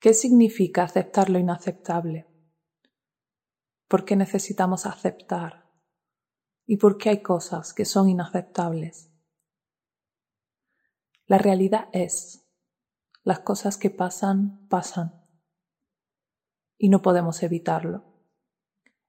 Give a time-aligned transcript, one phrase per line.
[0.00, 2.26] ¿Qué significa aceptar lo inaceptable?
[3.86, 5.70] ¿Por qué necesitamos aceptar?
[6.64, 9.12] ¿Y por qué hay cosas que son inaceptables?
[11.26, 12.48] La realidad es,
[13.24, 15.22] las cosas que pasan, pasan.
[16.78, 18.06] Y no podemos evitarlo.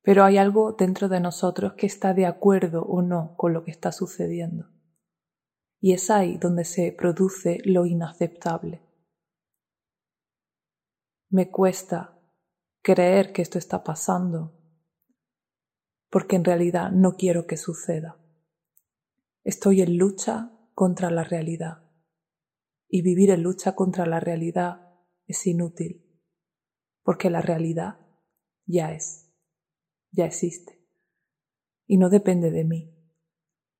[0.00, 3.70] Pero hay algo dentro de nosotros que está de acuerdo o no con lo que
[3.70, 4.68] está sucediendo.
[5.78, 8.81] Y es ahí donde se produce lo inaceptable.
[11.32, 12.20] Me cuesta
[12.82, 14.60] creer que esto está pasando,
[16.10, 18.20] porque en realidad no quiero que suceda.
[19.42, 21.90] Estoy en lucha contra la realidad,
[22.86, 24.94] y vivir en lucha contra la realidad
[25.26, 26.06] es inútil,
[27.02, 27.98] porque la realidad
[28.66, 29.22] ya es
[30.10, 30.86] ya existe.
[31.86, 32.94] Y no depende de mí.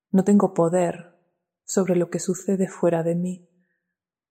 [0.09, 1.19] No tengo poder
[1.65, 3.47] sobre lo que sucede fuera de mí.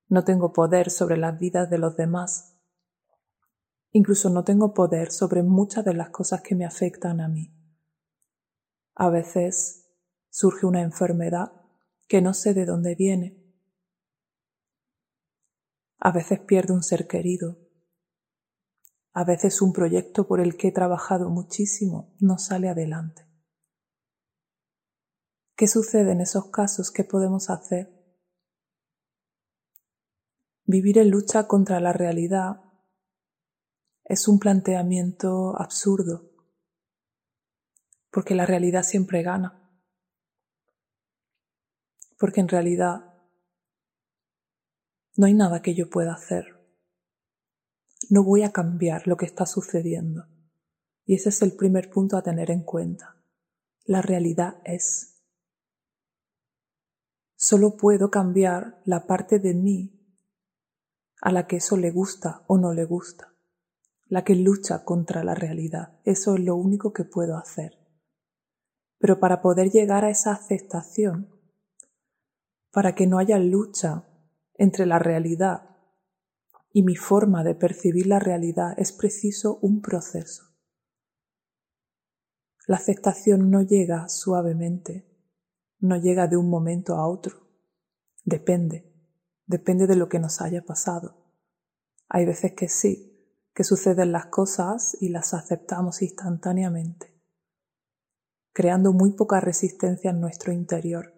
[0.08, 2.52] No tengo poder sobre las vidas de los demás.
[3.92, 7.55] Incluso no tengo poder sobre muchas de las cosas que me afectan a mí.
[8.94, 9.86] A veces
[10.30, 11.53] surge una enfermedad
[12.08, 13.39] que no sé de dónde viene.
[15.98, 17.62] A veces pierdo un ser querido
[19.14, 23.27] a veces un proyecto por el que he trabajado muchísimo no sale adelante.
[25.55, 26.91] ¿Qué sucede en esos casos?
[26.91, 27.92] ¿Qué podemos hacer?
[30.64, 32.62] Vivir en lucha contra la realidad
[34.05, 36.31] es un planteamiento absurdo,
[38.11, 39.70] porque la realidad siempre gana,
[42.19, 43.14] porque en realidad
[45.17, 46.62] no hay nada que yo pueda hacer
[48.12, 50.27] no voy a cambiar lo que está sucediendo.
[51.05, 53.16] Y ese es el primer punto a tener en cuenta.
[53.84, 55.25] La realidad es.
[57.34, 59.98] Solo puedo cambiar la parte de mí
[61.22, 63.31] a la que eso le gusta o no le gusta,
[64.12, 65.98] la que lucha contra la realidad.
[66.05, 67.78] Eso es lo único que puedo hacer.
[68.98, 71.31] Pero para poder llegar a esa aceptación,
[72.70, 74.04] para que no haya lucha
[74.53, 75.78] entre la realidad
[76.75, 80.44] y mi forma de percibir la realidad es preciso un proceso.
[82.66, 85.08] La aceptación no llega suavemente,
[85.78, 87.48] no llega de un momento a otro.
[88.26, 88.92] Depende,
[89.47, 91.16] depende de lo que nos haya pasado.
[92.10, 93.12] Hay veces que sí,
[93.54, 97.20] que suceden las cosas y las aceptamos instantáneamente,
[98.52, 101.14] creando muy poca resistencia en nuestro interior,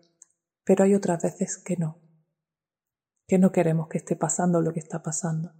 [0.64, 2.04] pero hay otras veces que no
[3.26, 5.52] que no queremos que esté pasando lo que está pasando.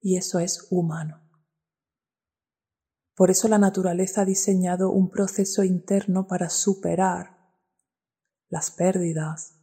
[0.00, 1.22] Y eso es humano.
[3.14, 7.38] Por eso la naturaleza ha diseñado un proceso interno para superar
[8.48, 9.58] las pérdidas,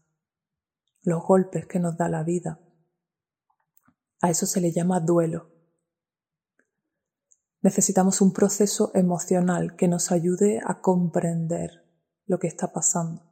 [1.01, 2.59] los golpes que nos da la vida.
[4.21, 5.56] A eso se le llama duelo.
[7.61, 11.83] Necesitamos un proceso emocional que nos ayude a comprender
[12.25, 13.23] lo que está pasando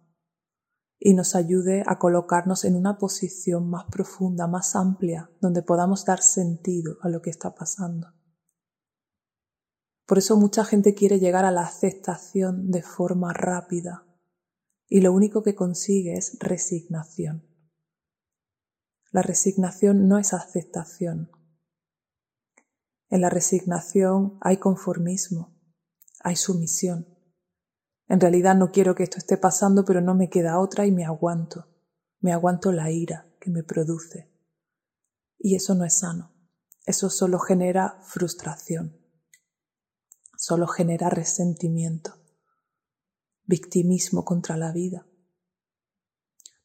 [0.98, 6.22] y nos ayude a colocarnos en una posición más profunda, más amplia, donde podamos dar
[6.22, 8.08] sentido a lo que está pasando.
[10.06, 14.06] Por eso mucha gente quiere llegar a la aceptación de forma rápida
[14.88, 17.48] y lo único que consigue es resignación.
[19.12, 21.32] La resignación no es aceptación.
[23.10, 25.56] En la resignación hay conformismo,
[26.22, 27.08] hay sumisión.
[28.08, 31.06] En realidad no quiero que esto esté pasando, pero no me queda otra y me
[31.06, 31.68] aguanto.
[32.20, 34.32] Me aguanto la ira que me produce.
[35.38, 36.34] Y eso no es sano.
[36.86, 39.00] Eso solo genera frustración.
[40.38, 42.14] Solo genera resentimiento.
[43.44, 45.08] Victimismo contra la vida.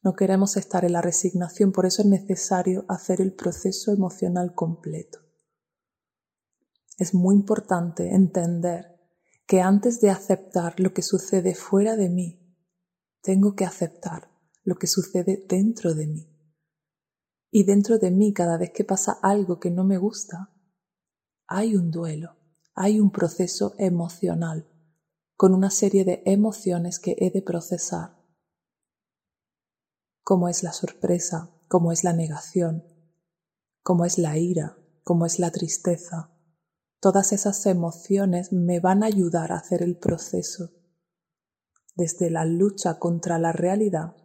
[0.03, 5.19] No queremos estar en la resignación, por eso es necesario hacer el proceso emocional completo.
[7.01, 8.99] Es muy importante entender
[9.47, 12.55] que antes de aceptar lo que sucede fuera de mí,
[13.23, 14.29] tengo que aceptar
[14.63, 16.29] lo que sucede dentro de mí.
[17.49, 20.53] Y dentro de mí, cada vez que pasa algo que no me gusta,
[21.47, 22.37] hay un duelo,
[22.75, 24.69] hay un proceso emocional,
[25.35, 28.15] con una serie de emociones que he de procesar,
[30.21, 32.83] como es la sorpresa, como es la negación,
[33.81, 36.30] como es la ira, como es la tristeza,
[37.01, 40.69] Todas esas emociones me van a ayudar a hacer el proceso
[41.95, 44.15] desde la lucha contra la realidad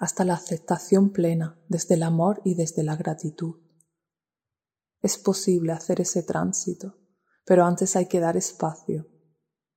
[0.00, 3.62] hasta la aceptación plena, desde el amor y desde la gratitud.
[5.00, 6.98] Es posible hacer ese tránsito,
[7.44, 9.06] pero antes hay que dar espacio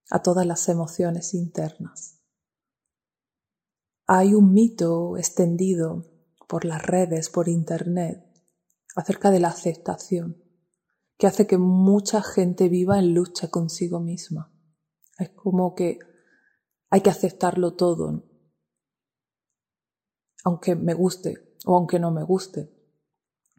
[0.10, 2.20] a todas las emociones internas.
[4.08, 6.12] Hay un mito extendido
[6.48, 8.26] por las redes, por Internet,
[8.96, 10.49] acerca de la aceptación,
[11.20, 14.54] que hace que mucha gente viva en lucha consigo misma.
[15.20, 16.00] Es como que
[16.90, 18.24] hay que aceptarlo todo,
[20.46, 22.74] aunque me guste o aunque no me guste.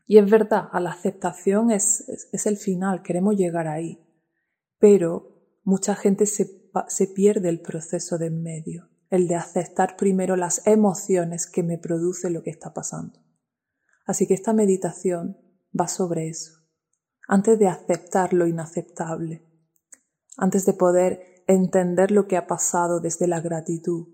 [0.06, 4.02] Y es verdad, a la aceptación es, es, el final, queremos llegar ahí,
[4.78, 10.34] pero mucha gente se, se pierde el proceso de en medio, el de aceptar primero
[10.34, 13.20] las emociones que me produce lo que está pasando.
[14.06, 15.36] Así que esta meditación
[15.78, 16.59] va sobre eso,
[17.32, 19.46] antes de aceptar lo inaceptable,
[20.36, 24.08] antes de poder entender lo que ha pasado desde la gratitud,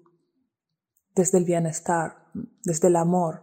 [1.15, 2.29] desde el bienestar,
[2.63, 3.43] desde el amor,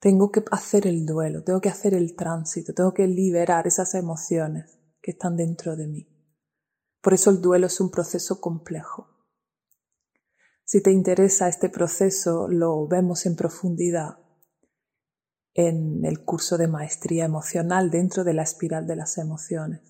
[0.00, 4.80] tengo que hacer el duelo, tengo que hacer el tránsito, tengo que liberar esas emociones
[5.00, 6.08] que están dentro de mí.
[7.00, 9.06] Por eso el duelo es un proceso complejo.
[10.64, 14.18] Si te interesa este proceso, lo vemos en profundidad
[15.54, 19.80] en el curso de maestría emocional dentro de la espiral de las emociones.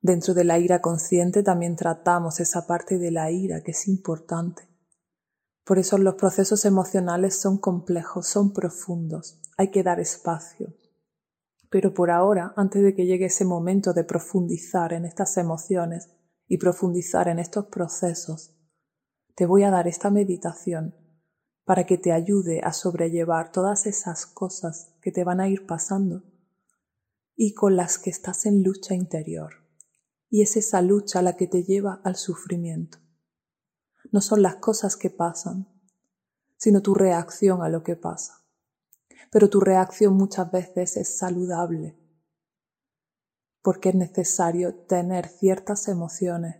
[0.00, 4.70] Dentro de la ira consciente también tratamos esa parte de la ira que es importante
[5.70, 10.74] por eso los procesos emocionales son complejos, son profundos, hay que dar espacio.
[11.70, 16.10] Pero por ahora, antes de que llegue ese momento de profundizar en estas emociones
[16.48, 18.56] y profundizar en estos procesos,
[19.36, 20.96] te voy a dar esta meditación
[21.70, 26.24] para que te ayude a sobrellevar todas esas cosas que te van a ir pasando
[27.36, 29.52] y con las que estás en lucha interior.
[30.28, 32.98] Y es esa lucha la que te lleva al sufrimiento
[34.12, 35.68] no son las cosas que pasan,
[36.56, 38.44] sino tu reacción a lo que pasa.
[39.30, 41.96] Pero tu reacción muchas veces es saludable,
[43.62, 46.56] porque es necesario tener ciertas emociones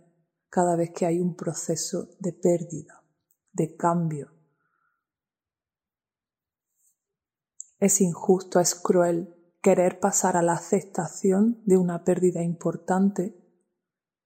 [0.49, 3.03] cada vez que hay un proceso de pérdida,
[3.51, 4.40] de cambio.
[7.81, 13.35] Es injusto, es cruel querer pasar a la aceptación de una pérdida importante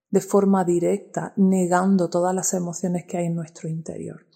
[0.09, 4.27] de forma directa, negando todas las emociones que hay en nuestro interior.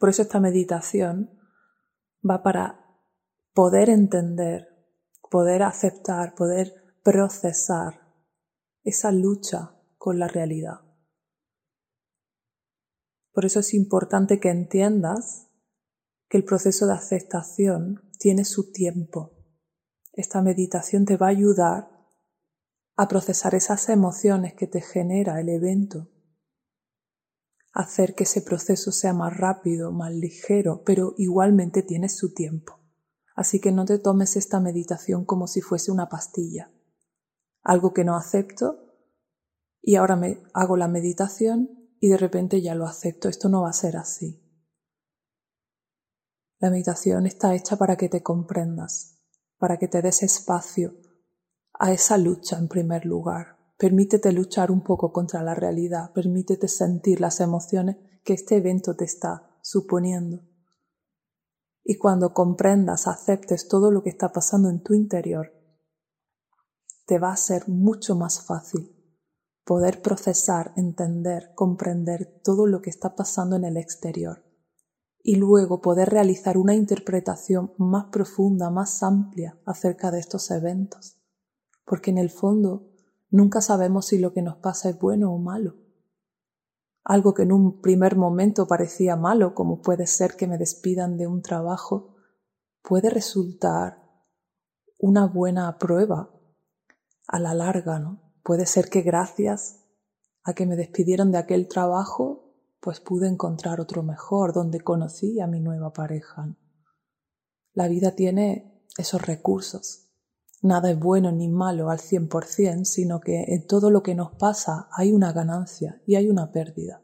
[0.00, 1.30] Por eso esta meditación
[2.28, 3.00] va para
[3.54, 4.68] poder entender,
[5.30, 8.00] poder aceptar, poder procesar
[8.82, 10.80] esa lucha con la realidad.
[13.32, 15.46] Por eso es importante que entiendas
[16.28, 19.32] que el proceso de aceptación tiene su tiempo.
[20.12, 21.90] Esta meditación te va a ayudar
[22.96, 26.08] a procesar esas emociones que te genera el evento,
[27.72, 32.80] hacer que ese proceso sea más rápido, más ligero, pero igualmente tienes su tiempo.
[33.34, 36.72] Así que no te tomes esta meditación como si fuese una pastilla,
[37.62, 38.86] algo que no acepto
[39.82, 41.68] y ahora me hago la meditación
[42.00, 43.28] y de repente ya lo acepto.
[43.28, 44.45] Esto no va a ser así.
[46.58, 49.18] La meditación está hecha para que te comprendas,
[49.58, 50.94] para que te des espacio
[51.74, 53.58] a esa lucha en primer lugar.
[53.76, 59.04] Permítete luchar un poco contra la realidad, permítete sentir las emociones que este evento te
[59.04, 60.44] está suponiendo.
[61.84, 65.52] Y cuando comprendas, aceptes todo lo que está pasando en tu interior,
[67.04, 68.94] te va a ser mucho más fácil
[69.62, 74.45] poder procesar, entender, comprender todo lo que está pasando en el exterior
[75.26, 81.16] y luego poder realizar una interpretación más profunda, más amplia acerca de estos eventos
[81.86, 82.90] porque en el fondo
[83.30, 85.76] nunca sabemos si lo que nos pasa es bueno o malo.
[87.04, 91.28] Algo que en un primer momento parecía malo, como puede ser que me despidan de
[91.28, 92.16] un trabajo,
[92.82, 94.02] puede resultar
[94.98, 96.30] una buena prueba
[97.28, 98.20] a la larga, ¿no?
[98.42, 99.84] Puede ser que gracias
[100.42, 102.45] a que me despidieron de aquel trabajo,
[102.80, 106.56] pues pude encontrar otro mejor, donde conocí a mi nueva pareja.
[107.72, 110.06] La vida tiene esos recursos
[110.62, 114.14] Nada es bueno ni malo al cien por cien, sino que en todo lo que
[114.14, 117.02] nos pasa hay una ganancia y hay una pérdida.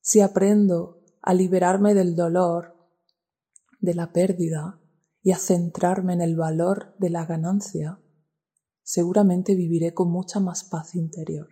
[0.00, 2.76] Si aprendo a liberarme del dolor,
[3.80, 4.80] de la pérdida
[5.22, 8.00] y a centrarme en el valor de la ganancia,
[8.82, 11.48] seguramente viviré con mucha más paz interior,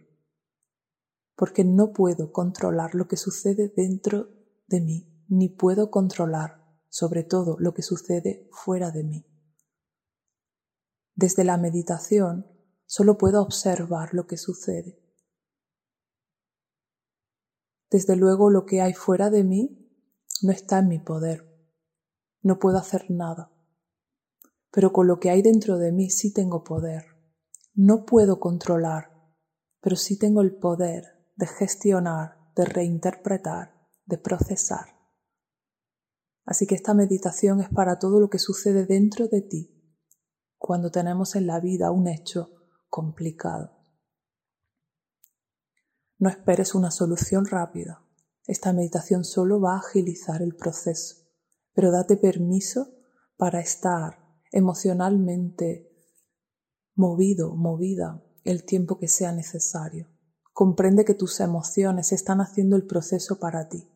[1.37, 4.29] porque no puedo controlar lo que sucede dentro
[4.67, 9.26] de mí, ni puedo controlar sobre todo lo que sucede fuera de mí.
[11.14, 12.47] Desde la meditación
[12.87, 15.00] solo puedo observar lo que sucede.
[17.91, 19.91] Desde luego lo que hay fuera de mí
[20.43, 21.49] no está en mi poder.
[22.43, 23.53] No puedo hacer nada.
[24.71, 27.05] Pero con lo que hay dentro de mí sí tengo poder.
[27.75, 29.12] No puedo controlar,
[29.81, 33.75] pero sí tengo el poder de gestionar, de reinterpretar,
[34.07, 34.95] de procesar.
[36.45, 39.71] Así que esta meditación es para todo lo que sucede dentro de ti
[40.59, 42.50] cuando tenemos en la vida un hecho
[42.88, 43.73] complicado.
[46.19, 48.03] No esperes una solución rápida.
[48.47, 51.17] Esta meditación solo va a agilizar el proceso,
[51.75, 52.95] pero date permiso
[53.37, 55.91] para estar emocionalmente
[56.95, 60.13] movido, movida el tiempo que sea necesario.
[60.55, 63.89] Comprende que tus emociones están haciendo el proceso para ti.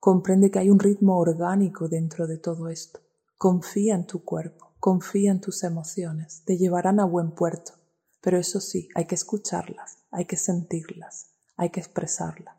[0.00, 3.00] Comprende que hay un ritmo orgánico dentro de todo esto.
[3.36, 7.74] Confía en tu cuerpo, confía en tus emociones, te llevarán a buen puerto.
[8.22, 12.56] Pero eso sí, hay que escucharlas, hay que sentirlas, hay que expresarlas.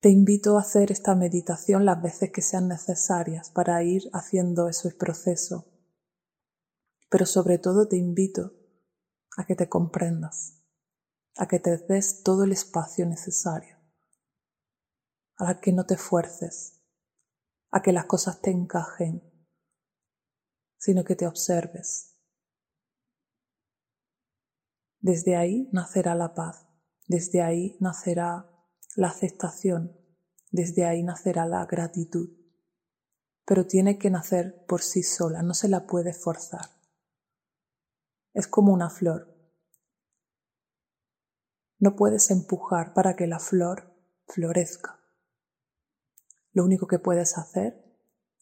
[0.00, 4.90] Te invito a hacer esta meditación las veces que sean necesarias para ir haciendo ese
[4.90, 5.64] proceso.
[7.08, 8.63] Pero sobre todo te invito
[9.36, 10.62] a que te comprendas,
[11.36, 13.78] a que te des todo el espacio necesario,
[15.36, 16.80] a que no te fuerces,
[17.70, 19.22] a que las cosas te encajen,
[20.78, 22.14] sino que te observes.
[25.00, 26.66] Desde ahí nacerá la paz,
[27.06, 28.48] desde ahí nacerá
[28.94, 29.98] la aceptación,
[30.50, 32.30] desde ahí nacerá la gratitud.
[33.44, 36.70] Pero tiene que nacer por sí sola, no se la puede forzar.
[38.34, 39.32] Es como una flor.
[41.78, 43.94] No puedes empujar para que la flor
[44.26, 45.00] florezca.
[46.52, 47.84] Lo único que puedes hacer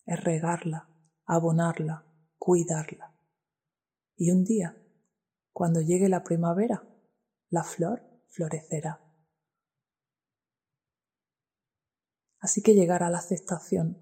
[0.06, 0.88] es regarla,
[1.26, 2.06] abonarla,
[2.38, 3.14] cuidarla.
[4.16, 4.82] Y un día,
[5.52, 6.88] cuando llegue la primavera,
[7.50, 9.00] la flor florecerá.
[12.38, 14.00] Así que llegará la aceptación,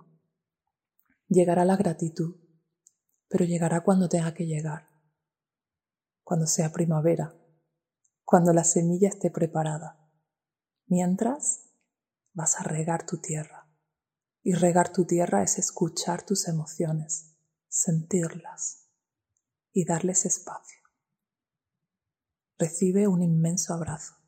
[1.28, 2.37] llegará la gratitud,
[3.28, 4.89] pero llegará cuando tenga que llegar,
[6.30, 7.34] cuando sea primavera,
[8.25, 9.99] cuando la semilla esté preparada.
[10.87, 11.72] Mientras
[12.34, 13.68] vas a regar tu tierra.
[14.44, 17.34] Y regar tu tierra es escuchar tus emociones,
[17.68, 18.87] sentirlas
[19.72, 20.78] y darles espacio.
[22.60, 24.19] Recibe un inmenso abrazo.